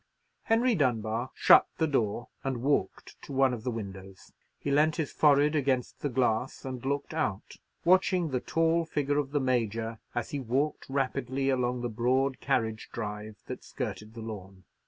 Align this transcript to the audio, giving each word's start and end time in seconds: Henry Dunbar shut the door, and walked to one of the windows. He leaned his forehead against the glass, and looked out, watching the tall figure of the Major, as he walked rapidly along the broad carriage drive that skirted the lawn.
Henry 0.45 0.73
Dunbar 0.73 1.29
shut 1.35 1.67
the 1.77 1.85
door, 1.85 2.29
and 2.43 2.63
walked 2.63 3.21
to 3.21 3.31
one 3.31 3.53
of 3.53 3.63
the 3.63 3.69
windows. 3.69 4.33
He 4.57 4.71
leaned 4.71 4.95
his 4.95 5.11
forehead 5.11 5.55
against 5.55 5.99
the 5.99 6.09
glass, 6.09 6.65
and 6.65 6.83
looked 6.83 7.13
out, 7.13 7.57
watching 7.85 8.31
the 8.31 8.39
tall 8.39 8.83
figure 8.83 9.19
of 9.19 9.29
the 9.29 9.39
Major, 9.39 9.99
as 10.15 10.31
he 10.31 10.39
walked 10.39 10.87
rapidly 10.89 11.51
along 11.51 11.81
the 11.81 11.87
broad 11.87 12.39
carriage 12.39 12.89
drive 12.91 13.43
that 13.45 13.63
skirted 13.63 14.15
the 14.15 14.21
lawn. 14.21 14.63